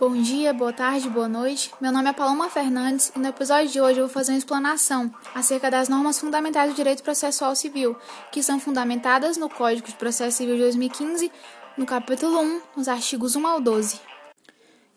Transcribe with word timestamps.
Bom 0.00 0.14
dia, 0.22 0.52
boa 0.52 0.72
tarde, 0.72 1.10
boa 1.10 1.26
noite. 1.26 1.72
Meu 1.80 1.90
nome 1.90 2.08
é 2.08 2.12
Paloma 2.12 2.48
Fernandes 2.48 3.10
e 3.16 3.18
no 3.18 3.26
episódio 3.26 3.68
de 3.68 3.80
hoje 3.80 3.98
eu 3.98 4.06
vou 4.06 4.14
fazer 4.14 4.30
uma 4.30 4.38
explanação 4.38 5.12
acerca 5.34 5.68
das 5.68 5.88
normas 5.88 6.20
fundamentais 6.20 6.70
do 6.70 6.76
direito 6.76 7.02
processual 7.02 7.56
civil, 7.56 7.96
que 8.30 8.40
são 8.40 8.60
fundamentadas 8.60 9.36
no 9.36 9.50
Código 9.50 9.88
de 9.88 9.96
Processo 9.96 10.36
Civil 10.36 10.54
de 10.54 10.60
2015, 10.62 11.32
no 11.76 11.84
capítulo 11.84 12.38
1, 12.38 12.60
nos 12.76 12.86
artigos 12.86 13.34
1 13.34 13.44
ao 13.44 13.60
12. 13.60 14.00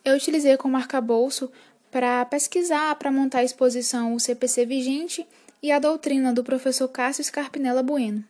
Eu 0.05 0.15
utilizei 0.15 0.55
como 0.55 0.77
arcabouço 0.77 1.51
para 1.89 2.23
pesquisar, 2.25 2.93
para 2.97 3.11
montar 3.11 3.39
a 3.39 3.43
exposição 3.43 4.13
o 4.13 4.19
CPC 4.19 4.67
vigente 4.67 5.25
e 5.63 5.71
a 5.71 5.79
doutrina 5.79 6.31
do 6.31 6.43
professor 6.43 6.87
Cássio 6.87 7.23
Scarpinella 7.23 7.81
Bueno. 7.81 8.23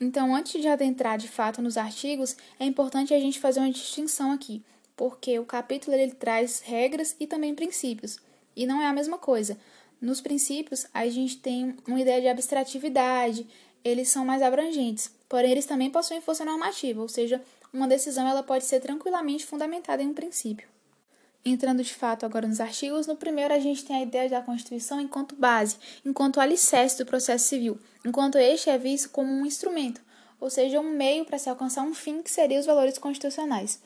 Então, 0.00 0.34
antes 0.34 0.60
de 0.60 0.66
adentrar 0.66 1.16
de 1.16 1.28
fato 1.28 1.62
nos 1.62 1.76
artigos, 1.76 2.36
é 2.58 2.64
importante 2.64 3.14
a 3.14 3.20
gente 3.20 3.38
fazer 3.38 3.60
uma 3.60 3.70
distinção 3.70 4.32
aqui 4.32 4.60
porque 4.96 5.38
o 5.38 5.44
capítulo 5.44 5.96
ele 5.96 6.12
traz 6.12 6.60
regras 6.60 7.16
e 7.18 7.26
também 7.26 7.54
princípios, 7.54 8.18
e 8.54 8.66
não 8.66 8.80
é 8.82 8.86
a 8.86 8.92
mesma 8.92 9.18
coisa. 9.18 9.56
Nos 10.00 10.20
princípios, 10.20 10.86
a 10.92 11.08
gente 11.08 11.36
tem 11.38 11.76
uma 11.86 12.00
ideia 12.00 12.20
de 12.20 12.28
abstratividade, 12.28 13.46
eles 13.84 14.08
são 14.08 14.24
mais 14.24 14.42
abrangentes, 14.42 15.10
porém 15.28 15.50
eles 15.52 15.66
também 15.66 15.90
possuem 15.90 16.20
força 16.20 16.44
normativa, 16.44 17.00
ou 17.00 17.08
seja, 17.08 17.42
uma 17.72 17.88
decisão 17.88 18.26
ela 18.28 18.42
pode 18.42 18.64
ser 18.64 18.80
tranquilamente 18.80 19.46
fundamentada 19.46 20.02
em 20.02 20.08
um 20.08 20.14
princípio. 20.14 20.68
Entrando 21.44 21.82
de 21.82 21.92
fato 21.92 22.24
agora 22.24 22.46
nos 22.46 22.60
artigos, 22.60 23.08
no 23.08 23.16
primeiro 23.16 23.52
a 23.52 23.58
gente 23.58 23.84
tem 23.84 23.96
a 23.96 24.02
ideia 24.02 24.28
da 24.28 24.40
Constituição 24.42 25.00
enquanto 25.00 25.34
base, 25.34 25.76
enquanto 26.04 26.38
alicerce 26.38 26.98
do 26.98 27.06
processo 27.06 27.48
civil, 27.48 27.78
enquanto 28.04 28.36
este 28.38 28.70
é 28.70 28.78
visto 28.78 29.10
como 29.10 29.32
um 29.32 29.44
instrumento, 29.44 30.00
ou 30.38 30.48
seja, 30.50 30.80
um 30.80 30.90
meio 30.90 31.24
para 31.24 31.38
se 31.38 31.48
alcançar 31.50 31.82
um 31.82 31.94
fim 31.94 32.22
que 32.22 32.30
seria 32.30 32.60
os 32.60 32.66
valores 32.66 32.96
constitucionais. 32.98 33.80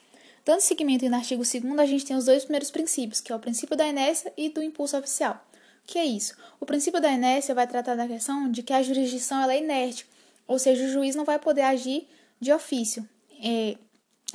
Dando 0.46 0.60
seguimento 0.60 1.04
no 1.08 1.16
artigo 1.16 1.42
2 1.42 1.76
a 1.76 1.86
gente 1.86 2.04
tem 2.06 2.14
os 2.16 2.24
dois 2.26 2.44
primeiros 2.44 2.70
princípios, 2.70 3.20
que 3.20 3.32
é 3.32 3.34
o 3.34 3.38
princípio 3.40 3.76
da 3.76 3.84
inércia 3.84 4.32
e 4.36 4.48
do 4.48 4.62
impulso 4.62 4.96
oficial. 4.96 5.44
O 5.82 5.88
que 5.88 5.98
é 5.98 6.04
isso? 6.04 6.34
O 6.60 6.64
princípio 6.64 7.00
da 7.00 7.10
inércia 7.10 7.52
vai 7.52 7.66
tratar 7.66 7.96
da 7.96 8.06
questão 8.06 8.48
de 8.48 8.62
que 8.62 8.72
a 8.72 8.80
jurisdição 8.80 9.42
ela 9.42 9.52
é 9.54 9.58
inerte, 9.58 10.06
ou 10.46 10.56
seja, 10.56 10.84
o 10.84 10.88
juiz 10.88 11.16
não 11.16 11.24
vai 11.24 11.36
poder 11.40 11.62
agir 11.62 12.06
de 12.40 12.52
ofício, 12.52 13.04
é, 13.42 13.76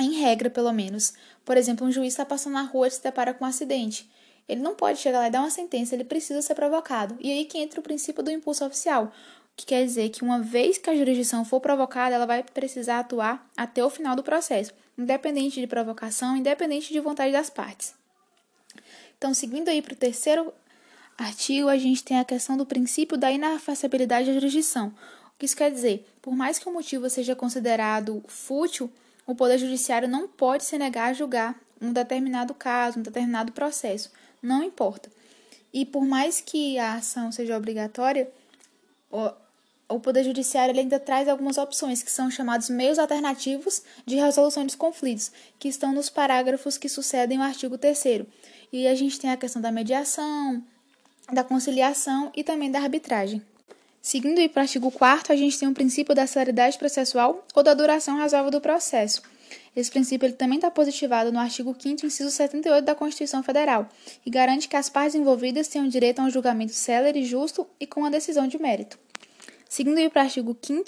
em 0.01 0.15
regra 0.19 0.49
pelo 0.49 0.73
menos. 0.73 1.13
Por 1.45 1.55
exemplo, 1.55 1.87
um 1.87 1.91
juiz 1.93 2.11
está 2.11 2.25
passando 2.25 2.53
na 2.55 2.63
rua 2.63 2.89
e 2.89 2.91
se 2.91 3.01
depara 3.01 3.33
com 3.33 3.45
um 3.45 3.47
acidente. 3.47 4.11
Ele 4.49 4.59
não 4.59 4.75
pode 4.75 4.99
chegar 4.99 5.19
lá 5.19 5.27
e 5.29 5.31
dar 5.31 5.39
uma 5.39 5.49
sentença, 5.49 5.95
ele 5.95 6.03
precisa 6.03 6.41
ser 6.41 6.55
provocado. 6.55 7.15
E 7.21 7.31
aí 7.31 7.45
que 7.45 7.57
entra 7.57 7.79
o 7.79 7.83
princípio 7.83 8.21
do 8.21 8.29
impulso 8.29 8.65
oficial, 8.65 9.13
que 9.55 9.65
quer 9.65 9.85
dizer 9.85 10.09
que 10.09 10.23
uma 10.25 10.41
vez 10.41 10.77
que 10.77 10.89
a 10.89 10.95
jurisdição 10.95 11.45
for 11.45 11.61
provocada, 11.61 12.13
ela 12.15 12.25
vai 12.25 12.43
precisar 12.43 12.99
atuar 12.99 13.49
até 13.55 13.81
o 13.85 13.89
final 13.89 14.13
do 14.13 14.23
processo 14.23 14.73
independente 15.01 15.59
de 15.59 15.67
provocação, 15.67 16.37
independente 16.37 16.93
de 16.93 16.99
vontade 16.99 17.31
das 17.33 17.49
partes. 17.49 17.93
Então, 19.17 19.33
seguindo 19.33 19.67
aí 19.69 19.81
para 19.81 19.93
o 19.93 19.95
terceiro 19.95 20.53
artigo, 21.17 21.67
a 21.67 21.77
gente 21.77 22.03
tem 22.03 22.19
a 22.19 22.23
questão 22.25 22.55
do 22.55 22.65
princípio 22.65 23.17
da 23.17 23.31
inafastabilidade 23.31 24.27
da 24.27 24.33
jurisdição. 24.33 24.89
O 25.33 25.39
que 25.39 25.45
isso 25.45 25.57
quer 25.57 25.71
dizer? 25.71 26.07
Por 26.21 26.35
mais 26.35 26.57
que 26.59 26.69
o 26.69 26.73
motivo 26.73 27.09
seja 27.09 27.35
considerado 27.35 28.23
fútil, 28.27 28.91
o 29.25 29.35
Poder 29.35 29.57
Judiciário 29.57 30.07
não 30.07 30.27
pode 30.27 30.63
se 30.63 30.77
negar 30.77 31.09
a 31.09 31.13
julgar 31.13 31.55
um 31.81 31.91
determinado 31.93 32.53
caso, 32.53 32.99
um 32.99 33.01
determinado 33.03 33.51
processo. 33.51 34.11
Não 34.41 34.63
importa. 34.63 35.09
E 35.73 35.85
por 35.85 36.05
mais 36.05 36.41
que 36.41 36.77
a 36.79 36.95
ação 36.95 37.31
seja 37.31 37.55
obrigatória, 37.55 38.29
o 39.93 39.99
Poder 39.99 40.23
Judiciário 40.23 40.77
ainda 40.79 40.99
traz 40.99 41.27
algumas 41.27 41.57
opções, 41.57 42.01
que 42.01 42.09
são 42.11 42.31
chamados 42.31 42.69
meios 42.69 42.97
alternativos 42.97 43.83
de 44.05 44.15
resolução 44.15 44.65
dos 44.65 44.75
conflitos, 44.75 45.31
que 45.59 45.67
estão 45.67 45.91
nos 45.93 46.09
parágrafos 46.09 46.77
que 46.77 46.87
sucedem 46.87 47.37
o 47.39 47.43
artigo 47.43 47.77
3. 47.77 48.23
E 48.71 48.87
a 48.87 48.95
gente 48.95 49.19
tem 49.19 49.29
a 49.29 49.37
questão 49.37 49.61
da 49.61 49.71
mediação, 49.71 50.63
da 51.33 51.43
conciliação 51.43 52.31
e 52.35 52.41
também 52.43 52.71
da 52.71 52.79
arbitragem. 52.79 53.41
Seguindo 54.01 54.35
para 54.49 54.61
o 54.61 54.63
artigo 54.63 54.89
4, 54.89 55.33
a 55.33 55.35
gente 55.35 55.59
tem 55.59 55.67
o 55.67 55.73
princípio 55.73 56.15
da 56.15 56.25
celeridade 56.25 56.77
processual 56.77 57.45
ou 57.53 57.61
da 57.61 57.73
duração 57.73 58.17
razoável 58.17 58.49
do 58.49 58.61
processo. 58.61 59.21
Esse 59.75 59.91
princípio 59.91 60.25
ele 60.25 60.33
também 60.33 60.57
está 60.57 60.71
positivado 60.71 61.31
no 61.33 61.39
artigo 61.39 61.75
5, 61.77 62.05
inciso 62.05 62.31
78 62.31 62.83
da 62.83 62.95
Constituição 62.95 63.43
Federal, 63.43 63.87
e 64.25 64.29
garante 64.29 64.67
que 64.69 64.75
as 64.75 64.89
partes 64.89 65.15
envolvidas 65.15 65.67
tenham 65.67 65.87
direito 65.87 66.19
a 66.19 66.23
um 66.23 66.29
julgamento 66.29 66.73
célere, 66.73 67.23
justo 67.25 67.67
e 67.79 67.85
com 67.85 68.03
a 68.05 68.09
decisão 68.09 68.47
de 68.47 68.57
mérito. 68.59 68.97
Seguindo 69.73 69.99
aí 69.99 70.09
para 70.09 70.23
o 70.23 70.23
artigo 70.25 70.57
5 70.61 70.83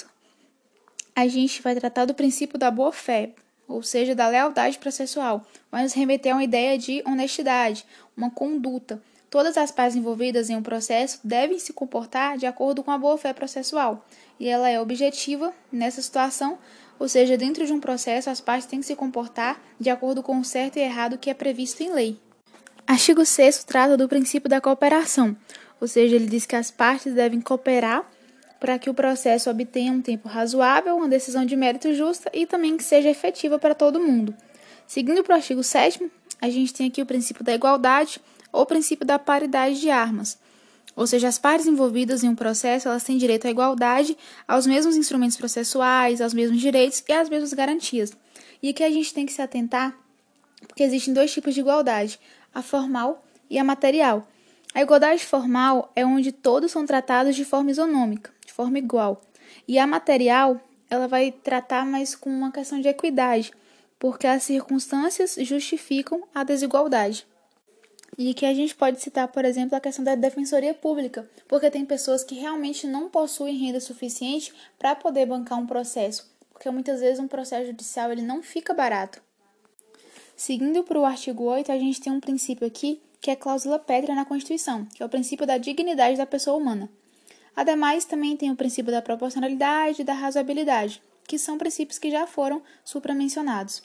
a 1.15 1.25
gente 1.25 1.61
vai 1.61 1.73
tratar 1.73 2.03
do 2.03 2.13
princípio 2.13 2.59
da 2.59 2.69
boa-fé, 2.69 3.29
ou 3.65 3.81
seja, 3.81 4.13
da 4.13 4.27
lealdade 4.27 4.77
processual, 4.77 5.47
Vai 5.71 5.83
nos 5.83 5.93
remeter 5.93 6.33
a 6.33 6.35
uma 6.35 6.43
ideia 6.43 6.77
de 6.77 7.01
honestidade, 7.05 7.85
uma 8.17 8.29
conduta. 8.29 9.01
Todas 9.29 9.55
as 9.57 9.71
partes 9.71 9.95
envolvidas 9.95 10.49
em 10.49 10.57
um 10.57 10.61
processo 10.61 11.21
devem 11.23 11.59
se 11.59 11.71
comportar 11.71 12.37
de 12.37 12.45
acordo 12.45 12.83
com 12.83 12.91
a 12.91 12.97
boa-fé 12.97 13.31
processual, 13.31 14.05
e 14.37 14.49
ela 14.49 14.67
é 14.69 14.81
objetiva 14.81 15.53
nessa 15.71 16.01
situação, 16.01 16.57
ou 16.99 17.07
seja, 17.07 17.37
dentro 17.37 17.65
de 17.65 17.71
um 17.71 17.79
processo 17.79 18.29
as 18.29 18.41
partes 18.41 18.67
têm 18.67 18.81
que 18.81 18.85
se 18.85 18.97
comportar 18.97 19.61
de 19.79 19.89
acordo 19.89 20.21
com 20.21 20.37
o 20.41 20.43
certo 20.43 20.75
e 20.75 20.81
errado 20.81 21.17
que 21.17 21.29
é 21.29 21.33
previsto 21.33 21.81
em 21.81 21.93
lei. 21.93 22.19
Artigo 22.85 23.25
6 23.25 23.63
trata 23.63 23.95
do 23.95 24.09
princípio 24.09 24.49
da 24.49 24.59
cooperação, 24.59 25.37
ou 25.79 25.87
seja, 25.87 26.17
ele 26.17 26.27
diz 26.27 26.45
que 26.45 26.57
as 26.57 26.69
partes 26.69 27.13
devem 27.13 27.39
cooperar 27.39 28.03
para 28.63 28.79
que 28.79 28.89
o 28.89 28.93
processo 28.93 29.49
obtenha 29.49 29.91
um 29.91 30.01
tempo 30.01 30.29
razoável, 30.29 30.95
uma 30.95 31.09
decisão 31.09 31.45
de 31.45 31.53
mérito 31.53 31.93
justa 31.93 32.31
e 32.33 32.45
também 32.45 32.77
que 32.77 32.83
seja 32.85 33.09
efetiva 33.09 33.59
para 33.59 33.75
todo 33.75 33.99
mundo. 33.99 34.33
Seguindo 34.87 35.21
para 35.21 35.33
o 35.33 35.35
artigo 35.35 35.61
7, 35.61 36.09
a 36.41 36.49
gente 36.49 36.73
tem 36.73 36.87
aqui 36.87 37.01
o 37.01 37.05
princípio 37.05 37.43
da 37.43 37.53
igualdade 37.53 38.21
ou 38.53 38.65
princípio 38.65 39.05
da 39.05 39.19
paridade 39.19 39.81
de 39.81 39.89
armas. 39.89 40.37
Ou 40.95 41.05
seja, 41.05 41.27
as 41.27 41.37
partes 41.37 41.67
envolvidas 41.67 42.23
em 42.23 42.29
um 42.29 42.35
processo, 42.35 42.87
elas 42.87 43.03
têm 43.03 43.17
direito 43.17 43.45
à 43.47 43.49
igualdade, 43.49 44.17
aos 44.47 44.65
mesmos 44.65 44.95
instrumentos 44.95 45.35
processuais, 45.35 46.21
aos 46.21 46.33
mesmos 46.33 46.61
direitos 46.61 47.03
e 47.05 47.11
às 47.11 47.27
mesmas 47.27 47.51
garantias. 47.51 48.13
E 48.61 48.69
aqui 48.69 48.81
a 48.85 48.89
gente 48.89 49.13
tem 49.13 49.25
que 49.25 49.33
se 49.33 49.41
atentar, 49.41 49.93
porque 50.65 50.83
existem 50.83 51.13
dois 51.13 51.33
tipos 51.33 51.53
de 51.53 51.59
igualdade, 51.59 52.17
a 52.55 52.61
formal 52.61 53.25
e 53.49 53.59
a 53.59 53.63
material. 53.63 54.25
A 54.73 54.81
igualdade 54.81 55.23
formal 55.23 55.91
é 55.95 56.03
onde 56.03 56.31
todos 56.31 56.71
são 56.71 56.83
tratados 56.83 57.35
de 57.35 57.45
forma 57.45 57.69
isonômica, 57.69 58.31
de 58.43 58.51
forma 58.51 58.79
igual. 58.79 59.21
E 59.67 59.77
a 59.77 59.85
material, 59.85 60.59
ela 60.89 61.07
vai 61.07 61.31
tratar 61.31 61.85
mais 61.85 62.15
com 62.15 62.29
uma 62.31 62.51
questão 62.51 62.81
de 62.81 62.87
equidade, 62.87 63.51
porque 63.99 64.25
as 64.25 64.41
circunstâncias 64.41 65.35
justificam 65.39 66.23
a 66.33 66.43
desigualdade. 66.43 67.27
E 68.17 68.33
que 68.33 68.47
a 68.47 68.53
gente 68.53 68.73
pode 68.75 68.99
citar, 68.99 69.27
por 69.27 69.45
exemplo, 69.45 69.75
a 69.75 69.79
questão 69.79 70.03
da 70.03 70.15
defensoria 70.15 70.73
pública, 70.73 71.29
porque 71.47 71.69
tem 71.69 71.85
pessoas 71.85 72.23
que 72.23 72.33
realmente 72.35 72.87
não 72.87 73.09
possuem 73.09 73.55
renda 73.57 73.79
suficiente 73.79 74.51
para 74.79 74.95
poder 74.95 75.27
bancar 75.27 75.59
um 75.59 75.67
processo, 75.67 76.31
porque 76.51 76.69
muitas 76.71 76.99
vezes 76.99 77.19
um 77.19 77.27
processo 77.27 77.67
judicial 77.67 78.11
ele 78.11 78.21
não 78.23 78.41
fica 78.41 78.73
barato. 78.73 79.21
Seguindo 80.35 80.83
para 80.83 80.99
o 80.99 81.05
artigo 81.05 81.43
8, 81.43 81.71
a 81.71 81.77
gente 81.77 82.01
tem 82.01 82.11
um 82.11 82.19
princípio 82.19 82.65
aqui 82.67 82.99
que 83.23 83.29
é 83.29 83.33
a 83.33 83.37
cláusula 83.37 83.79
pétrea 83.79 84.13
na 84.13 84.25
Constituição, 84.25 84.85
que 84.93 85.01
é 85.01 85.05
o 85.05 85.09
princípio 85.09 85.47
da 85.47 85.57
dignidade 85.57 86.17
da 86.17 86.25
pessoa 86.25 86.57
humana. 86.57 86.89
Ademais, 87.55 88.03
também 88.03 88.35
tem 88.35 88.51
o 88.51 88.55
princípio 88.55 88.91
da 88.91 89.01
proporcionalidade 89.01 90.01
e 90.01 90.03
da 90.03 90.11
razoabilidade, 90.11 91.01
que 91.25 91.39
são 91.39 91.57
princípios 91.57 91.97
que 91.97 92.11
já 92.11 92.27
foram 92.27 92.61
supramencionados. 92.83 93.81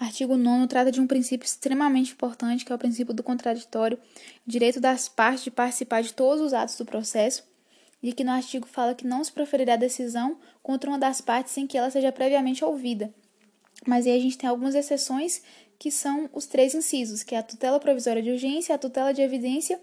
Artigo 0.00 0.34
9 0.34 0.66
trata 0.66 0.90
de 0.90 0.98
um 0.98 1.06
princípio 1.06 1.44
extremamente 1.44 2.12
importante, 2.14 2.64
que 2.64 2.72
é 2.72 2.74
o 2.74 2.78
princípio 2.78 3.12
do 3.12 3.22
contraditório, 3.22 3.98
direito 4.46 4.80
das 4.80 5.10
partes 5.10 5.44
de 5.44 5.50
participar 5.50 6.02
de 6.02 6.14
todos 6.14 6.40
os 6.42 6.54
atos 6.54 6.76
do 6.78 6.86
processo, 6.86 7.44
e 8.02 8.14
que 8.14 8.24
no 8.24 8.30
artigo 8.30 8.66
fala 8.66 8.94
que 8.94 9.06
não 9.06 9.22
se 9.22 9.30
proferirá 9.32 9.76
decisão 9.76 10.38
contra 10.62 10.88
uma 10.88 10.98
das 10.98 11.20
partes 11.20 11.52
sem 11.52 11.66
que 11.66 11.76
ela 11.76 11.90
seja 11.90 12.10
previamente 12.12 12.64
ouvida, 12.64 13.12
mas 13.86 14.06
aí 14.06 14.16
a 14.16 14.20
gente 14.20 14.38
tem 14.38 14.48
algumas 14.48 14.74
exceções 14.74 15.42
que 15.78 15.90
são 15.90 16.28
os 16.32 16.46
três 16.46 16.74
incisos, 16.74 17.22
que 17.22 17.34
é 17.34 17.38
a 17.38 17.42
tutela 17.42 17.78
provisória 17.78 18.22
de 18.22 18.30
urgência, 18.30 18.74
a 18.74 18.78
tutela 18.78 19.12
de 19.14 19.22
evidência 19.22 19.80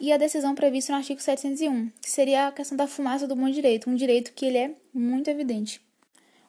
e 0.00 0.10
a 0.12 0.16
decisão 0.16 0.54
prevista 0.54 0.92
no 0.92 0.98
artigo 0.98 1.20
701, 1.20 1.90
que 2.00 2.10
seria 2.10 2.48
a 2.48 2.52
questão 2.52 2.76
da 2.76 2.86
fumaça 2.86 3.28
do 3.28 3.36
bom 3.36 3.48
direito, 3.50 3.90
um 3.90 3.94
direito 3.94 4.32
que 4.32 4.46
ele 4.46 4.58
é 4.58 4.70
muito 4.92 5.28
evidente. 5.28 5.80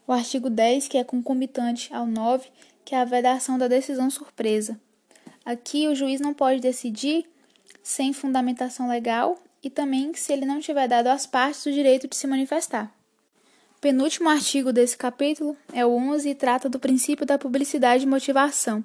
O 0.07 0.13
artigo 0.13 0.49
10, 0.49 0.87
que 0.87 0.97
é 0.97 1.03
concomitante 1.03 1.93
ao 1.93 2.05
9, 2.05 2.47
que 2.85 2.95
é 2.95 2.99
a 2.99 3.05
vedação 3.05 3.57
da 3.57 3.67
decisão 3.67 4.09
surpresa. 4.09 4.79
Aqui 5.43 5.87
o 5.87 5.95
juiz 5.95 6.21
não 6.21 6.33
pode 6.33 6.59
decidir 6.59 7.25
sem 7.83 8.13
fundamentação 8.13 8.87
legal 8.87 9.37
e 9.61 9.69
também 9.69 10.13
se 10.13 10.31
ele 10.31 10.45
não 10.45 10.59
tiver 10.59 10.87
dado 10.87 11.07
às 11.07 11.25
partes 11.25 11.65
o 11.65 11.71
direito 11.71 12.07
de 12.07 12.15
se 12.15 12.25
manifestar 12.27 12.95
penúltimo 13.85 14.29
artigo 14.31 14.73
desse 14.73 14.97
capítulo 14.97 15.55
é 15.71 15.85
o 15.85 15.89
11 15.93 16.27
e 16.29 16.33
trata 16.33 16.67
do 16.67 16.79
princípio 16.79 17.23
da 17.23 17.37
publicidade 17.37 18.01
e 18.01 18.07
motivação. 18.07 18.83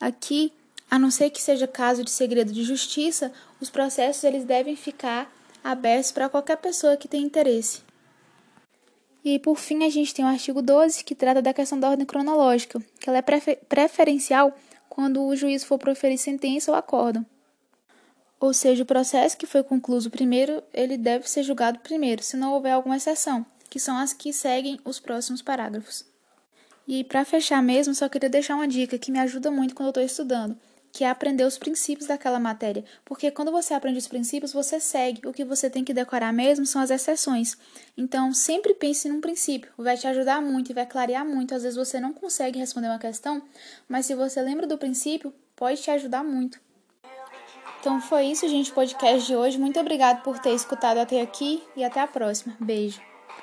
Aqui, 0.00 0.52
a 0.88 0.96
não 0.96 1.10
ser 1.10 1.30
que 1.30 1.42
seja 1.42 1.66
caso 1.66 2.04
de 2.04 2.10
segredo 2.12 2.52
de 2.52 2.62
justiça, 2.62 3.32
os 3.60 3.68
processos 3.68 4.22
eles 4.22 4.44
devem 4.44 4.76
ficar 4.76 5.28
abertos 5.64 6.12
para 6.12 6.28
qualquer 6.28 6.56
pessoa 6.58 6.96
que 6.96 7.08
tenha 7.08 7.26
interesse. 7.26 7.80
E 9.24 9.40
por 9.40 9.56
fim, 9.58 9.84
a 9.84 9.90
gente 9.90 10.14
tem 10.14 10.24
o 10.24 10.28
artigo 10.28 10.62
12, 10.62 11.02
que 11.02 11.16
trata 11.16 11.42
da 11.42 11.52
questão 11.52 11.78
da 11.80 11.90
ordem 11.90 12.06
cronológica, 12.06 12.80
que 13.00 13.08
ela 13.08 13.18
é 13.18 13.22
prefer 13.22 13.56
preferencial 13.68 14.56
quando 14.88 15.20
o 15.26 15.34
juiz 15.34 15.64
for 15.64 15.78
proferir 15.80 16.16
sentença 16.16 16.70
ou 16.70 16.76
acordo. 16.78 17.26
Ou 18.38 18.54
seja, 18.54 18.84
o 18.84 18.86
processo 18.86 19.36
que 19.36 19.46
foi 19.46 19.64
concluído 19.64 20.08
primeiro, 20.10 20.62
ele 20.72 20.96
deve 20.96 21.28
ser 21.28 21.42
julgado 21.42 21.80
primeiro, 21.80 22.22
se 22.22 22.36
não 22.36 22.52
houver 22.52 22.70
alguma 22.70 22.96
exceção 22.98 23.44
que 23.70 23.78
são 23.80 23.96
as 23.96 24.12
que 24.12 24.32
seguem 24.32 24.78
os 24.84 24.98
próximos 24.98 25.42
parágrafos. 25.42 26.04
E 26.86 27.04
para 27.04 27.24
fechar 27.24 27.62
mesmo, 27.62 27.94
só 27.94 28.08
queria 28.08 28.30
deixar 28.30 28.54
uma 28.54 28.66
dica 28.66 28.98
que 28.98 29.10
me 29.12 29.18
ajuda 29.18 29.50
muito 29.50 29.74
quando 29.74 29.86
eu 29.86 29.88
estou 29.90 30.02
estudando, 30.02 30.56
que 30.90 31.04
é 31.04 31.10
aprender 31.10 31.44
os 31.44 31.58
princípios 31.58 32.06
daquela 32.08 32.40
matéria, 32.40 32.82
porque 33.04 33.30
quando 33.30 33.52
você 33.52 33.74
aprende 33.74 33.98
os 33.98 34.08
princípios, 34.08 34.54
você 34.54 34.80
segue. 34.80 35.26
O 35.28 35.32
que 35.32 35.44
você 35.44 35.68
tem 35.68 35.84
que 35.84 35.92
decorar 35.92 36.32
mesmo 36.32 36.64
são 36.64 36.80
as 36.80 36.90
exceções. 36.90 37.58
Então, 37.94 38.32
sempre 38.32 38.72
pense 38.72 39.06
num 39.08 39.20
princípio, 39.20 39.70
vai 39.76 39.98
te 39.98 40.06
ajudar 40.06 40.40
muito 40.40 40.70
e 40.70 40.74
vai 40.74 40.86
clarear 40.86 41.26
muito. 41.26 41.54
Às 41.54 41.62
vezes 41.62 41.76
você 41.76 42.00
não 42.00 42.14
consegue 42.14 42.58
responder 42.58 42.86
uma 42.88 42.98
questão, 42.98 43.42
mas 43.86 44.06
se 44.06 44.14
você 44.14 44.40
lembra 44.40 44.66
do 44.66 44.78
princípio, 44.78 45.32
pode 45.54 45.82
te 45.82 45.90
ajudar 45.90 46.24
muito. 46.24 46.58
Então 47.80 48.00
foi 48.00 48.24
isso, 48.24 48.48
gente, 48.48 48.72
podcast 48.72 49.24
de 49.26 49.36
hoje. 49.36 49.56
Muito 49.58 49.78
obrigado 49.78 50.22
por 50.22 50.38
ter 50.40 50.52
escutado 50.52 50.98
até 50.98 51.20
aqui 51.20 51.62
e 51.76 51.84
até 51.84 52.00
a 52.00 52.08
próxima. 52.08 52.56
Beijo. 52.58 53.07